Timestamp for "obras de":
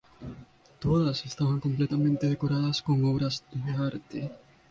3.05-3.71